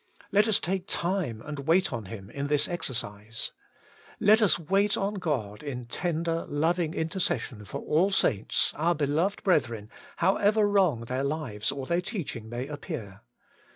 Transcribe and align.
Let 0.31 0.47
us 0.47 0.57
take 0.57 0.87
time 0.87 1.43
and 1.45 1.67
wait 1.67 1.93
on 1.93 2.05
Him 2.05 2.31
in 2.31 2.47
this 2.47 2.67
exer 2.67 2.95
cise. 2.95 3.51
Let 4.19 4.41
us 4.41 4.57
wait 4.57 4.97
on 4.97 5.13
God 5.19 5.61
in 5.61 5.85
tender, 5.85 6.43
loving 6.47 6.95
intercession 6.95 7.65
for 7.65 7.81
all 7.81 8.09
saints, 8.09 8.71
our 8.75 8.95
beloved 8.95 9.43
brethren, 9.43 9.91
however 10.15 10.67
wrong 10.67 11.01
their 11.01 11.23
lives 11.23 11.71
or 11.71 11.85
their 11.85 12.01
teaching 12.01 12.49
may 12.49 12.65
appear. 12.65 13.21